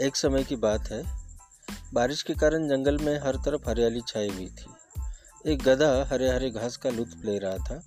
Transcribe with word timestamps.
एक 0.00 0.16
समय 0.16 0.44
की 0.44 0.56
बात 0.56 0.90
है। 0.90 1.02
बारिश 1.94 2.22
के 2.22 2.34
कारण 2.34 2.68
जंगल 2.68 2.98
में 2.98 3.18
हर 3.20 3.36
तरफ़ 3.36 3.68
हरियाली 3.68 4.00
छाई 4.08 4.28
हुई 4.28 4.46
थी। 4.48 5.52
एक 5.52 5.62
गधा 5.62 5.88
हरे 6.10 6.28
हरे 6.28 6.50
घास 6.50 6.76
का 6.76 6.90
लुत्फ 6.90 7.24
ले 7.24 7.38
रहा 7.38 7.56
था। 7.58 7.82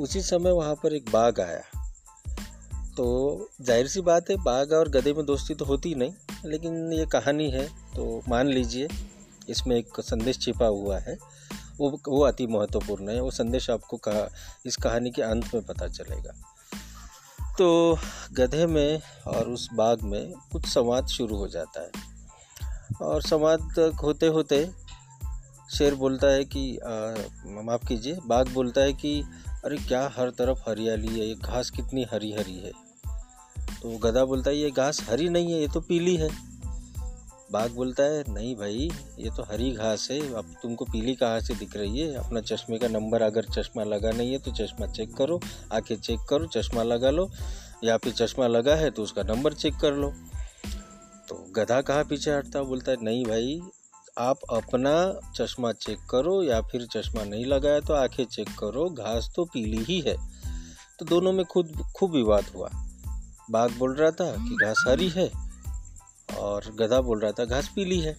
उसी 0.00 0.20
समय 0.22 0.52
वहाँ 0.52 0.74
पर 0.74 0.94
एक 0.94 1.10
बाघ 1.10 1.40
आया। 1.40 1.62
तो 2.96 3.48
ज़ाहिर 3.62 3.88
सी 3.88 4.00
बात 4.00 4.30
है, 4.30 4.36
बाघ 4.36 4.72
और 4.72 4.88
गधे 4.88 5.12
में 5.12 5.24
दोस्ती 5.26 5.54
तो 5.54 5.64
होती 5.64 5.94
नहीं, 5.94 6.12
लेकिन 6.44 6.92
ये 6.92 7.06
कहानी 7.06 7.50
है 7.50 7.66
तो 7.96 8.22
मान 8.28 8.48
लीजिए, 8.48 8.88
इसमें 9.48 9.76
एक 9.76 10.00
संदेश 10.00 10.38
छिपा 10.38 10.66
हुआ 10.66 10.98
है। 10.98 11.16
वो 11.78 11.90
वो 12.08 12.20
अति 12.24 12.46
महत्वपूर्ण 12.46 13.08
है, 13.10 13.20
वो 13.20 13.30
संदेश 13.30 13.70
आपको 13.70 13.96
कहा, 13.98 14.28
इस 14.66 14.76
कहानी 14.76 15.10
के 15.10 15.22
अंत 15.22 15.54
में 15.54 15.64
पता 15.64 15.88
चलेगा। 15.88 16.32
तो 17.58 17.98
गधे 18.32 18.66
में 18.66 19.00
और 19.26 19.48
उस 19.48 19.68
बाग 19.74 20.02
में 20.02 20.32
कुछ 20.52 20.66
संवाद 20.66 21.06
शुरू 21.06 21.36
हो 21.36 21.48
जाता 21.48 21.80
है। 21.80 21.90
और 23.02 23.22
संवाद 23.22 23.92
होते 24.02 24.26
होते 24.26 24.70
शेर 25.78 25.94
बोलता 25.94 26.26
है 26.26 26.44
कि 26.44 26.78
माफ़ 27.46 27.86
कीजिए। 27.86 28.18
बाघ 28.26 28.52
बोलता 28.52 28.80
है 28.80 28.92
कि, 28.92 29.24
अरे, 29.64 29.76
क्या 29.76 30.12
हर 30.16 30.30
तरफ़ 30.30 30.70
हरियाली 30.70 31.20
है? 31.20 31.28
ये 31.28 31.34
घास 31.34 31.70
कितनी 31.70 32.06
हरी 32.12 32.32
हरी 32.32 32.54
है? 32.54 32.72
तो 33.82 33.98
गधा 33.98 34.24
बोलता 34.24 34.50
है, 34.50 34.56
ये 34.56 34.70
घास 34.70 35.10
हरी 35.10 35.28
नहीं 35.28 35.52
है, 35.52 35.60
ये 35.60 35.68
तो 35.68 35.80
पीली 35.80 36.16
है। 36.16 36.55
बाघ 37.52 37.70
बोलता 37.70 38.02
है, 38.02 38.24
नहीं 38.28 38.56
भाई, 38.56 38.90
ये 39.18 39.30
तो 39.30 39.42
हरी 39.42 39.70
घास 39.72 40.08
है, 40.10 40.34
अब 40.34 40.54
तुमको 40.62 40.84
पीली 40.84 41.14
कहाँ 41.14 41.40
से 41.40 41.54
दिख 41.54 41.76
रही 41.76 42.00
है? 42.00 42.14
अपना 42.14 42.40
चश्मे 42.40 42.78
का 42.78 42.88
नंबर 42.88 43.22
अगर 43.22 43.44
चश्मा 43.44 43.84
लगा 43.84 44.10
नहीं 44.10 44.32
है 44.32 44.38
तो 44.38 44.50
चश्मा 44.50 44.86
चेक 44.86 45.16
करो 45.16 45.40
आके 45.72 45.96
चेक 45.96 46.20
करो, 46.30 46.46
चश्मा 46.46 46.82
लगा 46.82 47.10
लो 47.10 47.30
या 47.84 47.96
फिर 47.96 48.12
चश्मा 48.12 48.46
लगा 48.46 48.74
है 48.74 48.90
तो 48.90 49.02
उसका 49.02 49.22
नंबर 49.22 49.52
चेक 49.52 49.76
कर 49.76 49.94
लो। 49.94 50.12
तो 51.28 51.52
गधा 51.56 51.80
कहाँ 51.80 52.04
पीछे 52.04 52.30
हटता, 52.30 52.62
बोलता 52.62 52.92
है, 52.92 52.96
नहीं 53.02 53.24
भाई, 53.24 53.60
आप 54.18 54.38
अपना 54.50 55.20
चश्मा 55.36 55.72
चेक 55.72 55.98
करो 56.10 56.42
या 56.42 56.60
फिर 56.60 56.86
चश्मा 56.86 57.24
नहीं 57.24 57.46
लगाया 57.46 57.80
तो 57.80 57.94
आँखें 57.94 58.24
चेक 58.24 58.48
करो, 58.48 58.88
घास 58.90 59.30
तो 59.36 59.44
पीली 59.44 59.84
ही 59.84 60.00
है। 60.00 60.16
तो 60.98 61.04
दोनों 61.04 61.32
में 61.32 61.44
खुद, 61.46 61.82
खूब 61.96 62.12
विवाद 62.12 62.44
हुआ। 62.44 62.70
बाघ 63.50 63.78
बोल 63.78 63.94
रहा 63.94 64.10
था 64.10 64.30
कि 64.32 64.56
घास 64.64 64.84
हरी 64.88 65.08
है 65.08 65.45
और 66.36 66.70
गधा 66.74 67.00
बोल 67.00 67.20
रहा 67.20 67.32
था, 67.32 67.44
घास 67.44 67.68
पीली 67.76 68.00
है। 68.00 68.16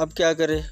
अब 0.00 0.12
क्या 0.12 0.32
करें? 0.34 0.64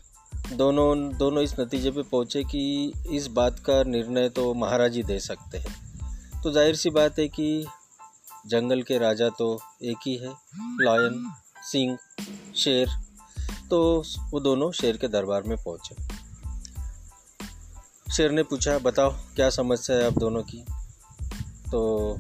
दोनों 0.53 1.17
दोनों 1.19 1.43
इस 1.43 1.55
नतीजे 1.61 1.91
पे 1.91 2.03
पहुँचे 2.03 2.43
कि 2.45 2.93
इस 3.11 3.27
बात 3.27 3.59
का 3.59 3.83
निर्णय 3.83 4.29
तो 4.29 4.53
महाराज 4.55 4.97
ही 4.97 5.03
दे 5.03 5.19
सकते 5.21 5.59
हैं। 5.59 5.75
तो 6.43 6.53
ज़ाहिर 6.53 6.77
सी 6.77 6.91
बात 6.91 7.19
है 7.19 7.29
कि 7.29 7.67
जंगल 8.47 8.83
के 8.83 8.99
राजा 8.99 9.29
तो 9.29 9.59
एक 9.83 9.97
ही 10.07 10.17
है, 10.17 10.33
लायन, 10.81 11.33
सिंह, 11.63 11.97
शेर। 12.57 12.89
तो 13.71 14.05
वो 14.31 14.41
दोनों 14.41 14.71
शेर 14.73 14.97
के 14.97 15.09
दरबार 15.09 15.43
में 15.43 15.57
पहुँचे। 15.57 15.95
शेर 18.13 18.31
ने 18.31 18.43
पूछा, 18.43 18.79
बताओ, 18.79 19.11
क्या 19.37 19.51
समस्या 19.51 19.97
है 19.97 20.07
आप 20.07 20.19
दोनों 20.19 20.43
की? 20.43 20.65
तो 21.73 22.19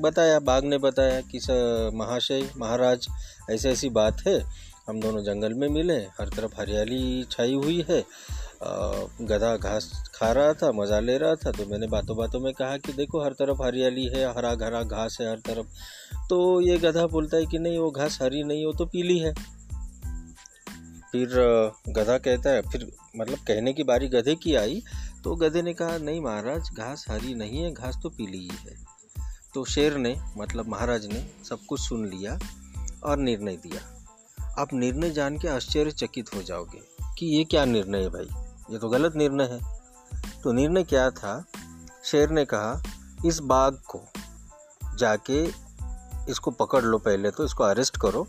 बताया, 0.00 0.38
बाघ 0.40 0.62
ने 0.64 0.78
बताया 0.78 1.20
कि 1.22 1.40
सर 1.40 1.90
महाशय, 1.94 2.48
महाराज 2.56 3.06
ऐसी 3.50 3.68
ऐसी 3.68 3.88
बात 3.90 4.26
है। 4.26 4.38
हम 4.88 5.00
दोनों 5.00 5.22
जंगल 5.24 5.54
में 5.54 5.68
मिले, 5.68 5.96
हर 6.18 6.28
तरफ़ 6.28 6.60
हरियाली 6.60 7.24
छाई 7.30 7.54
हुई 7.54 7.84
है। 7.88 8.00
गधा 9.22 9.56
घास 9.56 9.90
खा 10.14 10.30
रहा 10.32 10.52
था, 10.52 10.70
मज़ा 10.72 11.00
ले 11.00 11.16
रहा 11.18 11.34
था 11.36 11.50
तो 11.52 11.66
मैंने 11.66 11.86
बातों 11.86 12.16
बातों 12.16 12.40
में 12.40 12.52
कहा 12.54 12.76
कि 12.76 12.92
देखो, 12.92 13.22
हर 13.24 13.32
तरफ़ 13.32 13.62
हरियाली 13.62 14.06
है 14.06 14.24
हरा 14.36 14.54
घरा 14.54 14.82
घास 14.82 15.18
है 15.20 15.30
हर 15.30 15.38
तरफ़। 15.46 15.66
तो 16.28 16.60
ये 16.60 16.76
गधा 16.78 17.06
बोलता 17.06 17.36
है 17.36 17.46
कि 17.46 17.58
नहीं, 17.58 17.78
वो 17.78 17.90
घास 17.90 18.18
हरी 18.22 18.42
नहीं, 18.42 18.64
वो 18.66 18.72
तो 18.72 18.86
पीली 18.86 19.18
है। 19.18 19.32
फिर 21.12 21.28
गधा 21.88 22.18
कहता 22.18 22.50
है, 22.50 22.62
फिर 22.62 22.90
मतलब 23.16 23.38
कहने 23.38 23.72
की 23.72 23.82
बारी 23.84 24.08
गधे 24.08 24.34
की 24.34 24.54
आई 24.54 24.82
तो 25.24 25.34
गधे 25.36 25.62
ने 25.62 25.72
कहा, 25.74 25.96
नहीं 25.98 26.20
महाराज, 26.20 26.70
घास 26.74 27.04
हरी 27.08 27.34
नहीं 27.34 27.62
है, 27.62 27.72
घास 27.72 27.98
तो 28.02 28.08
पीली 28.08 28.38
ही 28.38 28.58
है। 28.60 28.76
तो 29.58 29.64
शेर 29.64 29.96
ने 29.96 30.14
मतलब 30.38 30.68
महाराज 30.68 31.06
ने 31.06 31.20
सब 31.44 31.58
कुछ 31.68 31.80
सुन 31.80 32.04
लिया 32.06 32.38
और 33.04 33.16
निर्णय 33.16 33.56
दिया। 33.56 33.80
आप 34.58 34.74
निर्णय 34.74 35.10
जान 35.10 35.38
के 35.38 35.48
आश्चर्यचकित 35.48 36.34
हो 36.34 36.42
जाओगे 36.42 36.82
कि 37.18 37.26
ये 37.26 37.44
क्या 37.44 37.64
निर्णय 37.64 38.02
है 38.02 38.08
भाई? 38.08 38.28
ये 38.70 38.78
तो 38.78 38.88
गलत 38.88 39.16
निर्णय 39.16 39.44
है। 39.44 39.60
तो 40.42 40.52
निर्णय 40.52 40.84
क्या 40.84 41.08
था? 41.10 41.44
शेर 42.04 42.30
ने 42.30 42.44
कहा, 42.44 42.82
इस 43.26 43.38
बाघ 43.38 43.72
को 43.86 44.00
जाके 44.96 45.42
इसको 46.30 46.50
पकड़ 46.50 46.84
लो 46.84 46.98
पहले 46.98 47.30
तो 47.30 47.44
इसको 47.44 47.64
अरेस्ट 47.64 47.96
करो, 47.96 48.26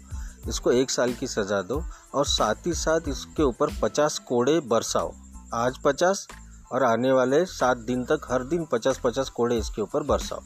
इसको 0.47 0.71
एक 0.71 0.91
साल 0.91 1.13
की 1.13 1.27
सज़ा 1.27 1.61
दो 1.61 1.83
और 2.13 2.25
साथ 2.25 2.67
ही 2.67 2.73
साथ 2.73 3.07
इसके 3.07 3.43
ऊपर 3.43 3.79
पचास 3.81 4.19
कोड़े 4.19 4.59
बरसाओ। 4.59 5.13
आज 5.53 5.77
पचास 5.77 6.27
और 6.71 6.83
आने 6.83 7.11
वाले 7.11 7.45
सात 7.45 7.77
दिन 7.77 8.03
तक 8.05 8.27
हर 8.31 8.43
दिन 8.43 8.65
पचास 8.65 8.99
पचास 9.03 9.29
कोड़े 9.29 9.57
इसके 9.57 9.81
ऊपर 9.81 10.03
बरसाओ। 10.03 10.41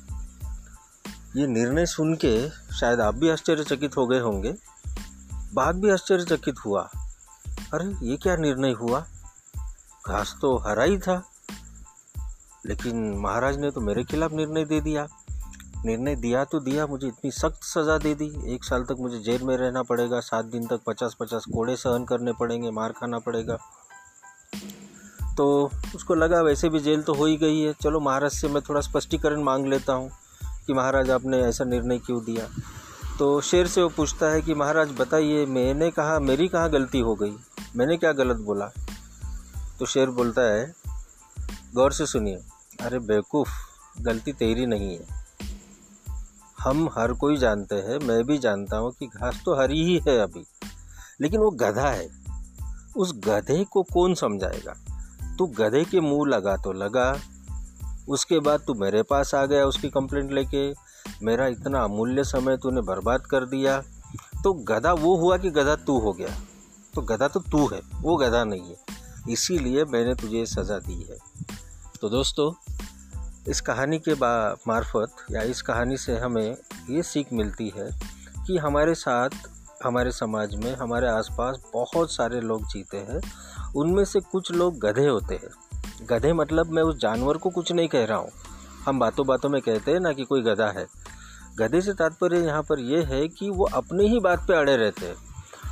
ये 1.36 1.48
निर्णय 1.48 1.86
सुन 1.86 2.16
के 2.16 2.50
शायद 2.50 3.00
आप 3.00 3.16
भी 3.16 3.30
आश्चर्यचकित 3.30 3.98
हो 3.98 4.08
गए 4.08 4.20
होंगे। 4.20 4.56
बाघ 5.54 5.76
भी 5.76 5.90
आश्चर्यचकित 5.90 6.56
हुआ। 6.66 6.90
अरे, 7.74 8.06
ये 8.06 8.18
क्या 8.18 8.36
निर्णय 8.36 8.72
हुआ? 8.72 9.06
घास 10.08 10.36
तो 10.42 10.58
हरा 10.58 10.84
ही 10.84 10.98
था। 10.98 11.30
लेकिन 12.66 13.14
महाराज 13.18 13.58
ने 13.58 13.72
तो 13.72 13.82
मेरे 13.82 14.04
खिलाफ 14.04 14.32
निर्णय 14.32 14.66
दे 14.66 14.82
दिया। 14.82 15.08
निर्णय 15.86 16.16
दिया 16.16 16.46
तो 16.46 16.60
दिया, 16.60 16.88
मुझे 16.88 17.08
इतनी 17.08 17.32
सख्त 17.32 17.64
सज़ा 17.64 17.98
दे 17.98 18.16
दी। 18.16 18.56
एक 18.56 18.64
साल 18.64 18.84
तक 18.84 18.96
मुझे 19.00 19.20
जेल 19.20 19.44
में 19.44 19.58
रहना 19.58 19.84
पड़ेगा, 19.84 20.20
सात 20.20 20.46
दिन 20.46 20.68
तक 20.68 20.82
पचास 20.88 21.16
पचास 21.20 21.46
कोड़े 21.54 21.76
सहन 21.76 22.06
करने 22.06 22.34
पड़ेंगे, 22.34 22.72
मार 22.72 22.92
खाना 22.92 23.20
पड़ेगा। 23.20 23.58
तो 25.38 25.72
उसको 25.96 26.16
लगा 26.16 26.42
वैसे 26.42 26.70
भी 26.70 26.80
जेल 26.80 27.02
तो 27.02 27.14
हो 27.14 27.26
ही 27.26 27.38
गई 27.38 27.60
है। 27.60 27.74
चलो, 27.74 28.00
महाराज 28.00 28.32
से 28.32 28.48
मैं 28.48 28.62
थोड़ा 28.62 28.82
स्पष्टीकरण 28.82 29.44
मांग 29.44 29.66
लेता 29.66 29.94
हूँ। 29.94 30.12
कि 30.68 30.74
महाराज 30.74 31.10
आपने 31.10 31.38
ऐसा 31.38 31.64
निर्णय 31.64 32.00
क्यों 32.00 32.24
दिया? 32.24 32.48
तो 33.20 33.42
शेर 33.42 33.68
से 33.68 33.82
वो 33.82 33.90
पूछता 33.90 34.26
है 34.26 34.42
कि 34.42 34.54
महाराज 34.54 34.92
बताइए, 34.92 35.46
मैंने 35.46 35.92
कहा, 35.92 36.20
मेरी 36.20 36.48
कहाँ 36.48 36.70
गलती 36.70 37.00
हो 37.00 37.16
गई? 37.16 37.38
मैंने 37.76 37.98
क्या 37.98 38.12
गलत 38.12 38.38
बोला? 38.38 38.72
तो 39.80 39.86
शेर 39.86 40.10
बोलता 40.10 40.42
है, 40.42 40.74
गौर 41.74 41.92
से 41.92 42.06
सुनिए। 42.06 42.36
अरे 42.82 43.00
बेवकूफ़, 43.00 43.50
गलती 44.02 44.34
तेरी 44.34 44.66
नहीं 44.66 44.98
है। 44.98 45.26
हम 46.60 46.90
हर 46.98 47.14
कोई 47.14 47.38
जानते 47.38 47.76
हैं, 47.76 48.00
मैं 48.00 48.24
भी 48.24 48.38
जानता 48.38 48.78
हूँ 48.78 48.92
कि 48.92 49.08
घास 49.08 49.42
तो 49.46 49.56
हरी 49.56 49.84
ही 49.84 50.00
है 50.08 50.20
अभी, 50.20 50.46
लेकिन 51.22 51.40
वो 51.40 51.52
गधा 51.52 51.90
है। 51.90 52.10
उस 52.98 53.14
गधे 53.16 53.64
को 53.64 53.84
कौन 53.84 54.14
समझाएगा? 54.14 54.74
तू 55.38 55.48
गधे 55.48 55.86
के 55.86 56.00
मुँह 56.00 56.30
लगा 56.30 56.58
तो 56.58 56.74
लगा 56.74 57.20
उसके 58.10 58.40
बाद 58.40 58.60
तू 58.60 58.74
मेरे 58.74 59.04
पास 59.04 59.36
आ 59.36 59.46
गया 59.46 59.66
उसकी 59.66 59.90
कंप्लेंट 59.90 60.32
लेके। 60.32 60.74
मेरा 61.26 61.48
इतना 61.48 61.84
अमूल्य 61.84 62.24
समय 62.24 62.58
तूने 62.58 62.82
बर्बाद 62.82 63.22
कर 63.22 63.46
दिया। 63.46 63.84
तो 64.44 64.54
गधा 64.54 64.94
वो 64.94 65.16
हुआ 65.16 65.38
कि 65.38 65.50
गधा 65.50 65.76
तू 65.76 66.00
हो 66.00 66.14
गया। 66.14 66.30
तो 66.96 67.02
गधा 67.02 67.28
तो 67.28 67.40
तू 67.40 67.68
है, 67.68 67.82
वो 68.02 68.16
गधा 68.16 68.44
नहीं 68.44 68.62
है। 68.62 68.76
इसीलिए 69.30 69.86
मैंने 69.86 70.16
तुझे 70.16 70.46
सज़ा 70.46 70.78
दी 70.80 71.08
है। 71.10 71.18
तो 72.02 72.10
दोस्तों, 72.10 72.54
इस 73.48 73.62
कहानी 73.62 74.00
के 74.00 74.14
बा 74.14 74.58
मार्फत 74.68 75.16
या 75.32 75.42
इस 75.42 75.62
कहानी 75.62 75.98
से 75.98 76.18
हमें 76.18 76.58
ये 76.90 77.04
सीख 77.04 77.28
मिलती 77.34 77.74
है 77.78 78.00
कि 78.48 78.58
हमारे 78.58 78.96
साथ, 78.96 79.30
हमारे 79.84 80.12
समाज 80.12 80.56
में, 80.56 80.76
हमारे 80.76 81.08
आसपास 81.08 81.60
बहुत 81.74 82.12
सारे 82.12 82.42
लोग 82.42 82.68
जीते 82.68 82.98
हैं। 82.98 83.22
उनमें 83.76 84.06
से 84.06 84.20
कुछ 84.20 84.52
लोग 84.52 84.80
गधे 84.80 85.08
होते 85.08 85.36
हैं। 85.36 85.73
गधे 86.04 86.34
मतलब 86.34 86.72
मैं 86.72 86.84
उस 86.84 86.98
जानवर 86.98 87.38
को 87.38 87.50
कुछ 87.50 87.72
नहीं 87.72 87.88
कह 87.88 88.06
रहा 88.06 88.18
हूँ। 88.18 88.32
हम 88.86 89.00
बातों 89.00 89.26
बातों 89.28 89.50
में 89.50 89.62
कहते 89.62 89.92
हैं 89.92 90.00
ना 90.00 90.12
कि 90.14 90.24
कोई 90.24 90.42
गधा 90.42 90.68
है। 90.70 90.86
गधे 91.58 91.82
से 91.82 91.94
तात्पर्य 91.94 92.40
यहाँ 92.40 92.62
पर 92.62 92.80
यह 92.80 93.08
है 93.08 93.28
कि 93.28 93.50
वो 93.50 93.66
अपनी 93.66 94.08
ही 94.08 94.20
बात 94.20 94.48
पे 94.48 94.54
अड़े 94.54 94.76
रहते 94.76 95.06
हैं। 95.06 95.16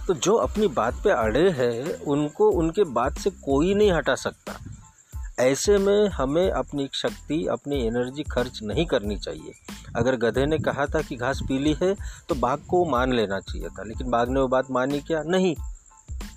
तो 0.08 0.14
जो 0.14 0.34
अपनी 0.34 0.68
बात 0.68 1.02
पे 1.04 1.10
अड़े 1.10 1.50
हैं, 1.50 2.00
उनको, 2.02 2.50
उनके 2.52 2.84
बात 2.84 3.18
से 3.18 3.30
कोई 3.30 3.74
नहीं 3.74 3.92
हटा 3.92 4.16
सकता। 4.16 4.54
ऐसे 5.40 5.78
में 5.78 6.08
हमें 6.08 6.50
अपनी 6.52 6.90
शक्ति, 6.94 7.46
अपनी 7.52 7.82
एनर्जी 7.88 8.24
खर्च 8.24 8.60
नहीं 8.64 8.86
करनी 8.86 9.18
चाहिए। 9.18 9.54
अगर 9.96 10.16
गधे 10.16 10.46
ने 10.46 10.58
कहा 10.58 10.86
था 10.86 11.02
कि 11.02 11.16
घास 11.16 11.40
पीली 11.48 11.74
है 11.74 11.94
तो 12.30 12.36
बाघ 12.36 12.58
को 12.60 12.84
मान 12.86 13.14
लेना 13.14 13.40
चाहिए 13.40 13.68
था, 13.70 13.84
लेकिन 13.84 14.10
बाघ 14.10 14.28
ने 14.30 14.40
वो 14.40 14.48
बात 14.48 14.72
मानी 14.72 15.00
क्या? 15.00 15.22
नहीं। 15.26 15.56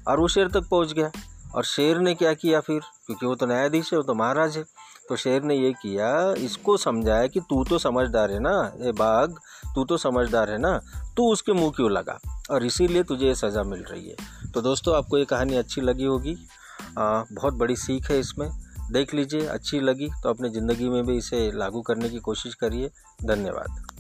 और 0.09 0.21
वो 0.21 0.29
शेर 0.29 0.49
तक 0.49 0.69
पहुँच 0.69 0.93
गया। 0.93 1.11
और 1.55 1.65
शेर 1.65 1.99
ने 1.99 2.15
क्या 2.15 2.33
किया 2.35 2.61
फिर? 2.61 2.81
क्योंकि 3.07 3.27
वो 3.27 3.35
तो 3.35 3.47
न्यायाधीश 3.47 3.93
है, 3.93 3.99
वो 3.99 4.03
तो 4.03 4.15
महाराज 4.15 4.57
है। 4.57 4.65
तो 5.09 5.17
शेर 5.17 5.43
ने 5.43 5.55
ये 5.55 5.73
किया, 5.73 6.35
इसको 6.35 6.77
समझाया 6.77 7.27
कि 7.27 7.41
तू 7.41 7.63
तो 7.65 7.79
समझदार 7.79 8.31
है 8.31 8.39
ना 8.41 8.73
ये 8.81 8.93
बाघ, 8.93 9.29
तू 9.75 9.85
तो 9.85 9.97
समझदार 9.97 10.51
है 10.51 10.59
ना, 10.59 10.79
तू 11.17 11.31
उसके 11.33 11.53
मुँह 11.53 11.73
क्यों 11.77 11.91
लगा? 11.91 12.19
और 12.51 12.65
इसीलिए 12.65 13.03
तुझे 13.03 13.27
ये 13.27 13.35
सज़ा 13.35 13.63
मिल 13.63 13.83
रही 13.83 14.09
है। 14.09 14.51
तो 14.53 14.61
दोस्तों, 14.61 14.97
आपको 14.97 15.19
ये 15.19 15.25
कहानी 15.25 15.57
अच्छी 15.57 15.81
लगी 15.81 16.05
होगी। 16.05 16.37
बहुत 16.99 17.55
बड़ी 17.55 17.77
सीख 17.77 18.11
है 18.11 18.19
इसमें। 18.19 18.49
देख 18.93 19.15
लीजिए, 19.15 19.47
अच्छी 19.47 19.81
लगी 19.81 20.09
तो 20.23 20.29
अपने 20.29 20.49
ज़िंदगी 20.49 20.89
में 20.89 21.05
भी 21.07 21.17
इसे 21.17 21.51
लागू 21.55 21.83
करने 21.83 22.09
की 22.09 22.19
कोशिश 22.21 22.55
करिए। 22.55 22.91
धन्यवाद। 23.25 23.94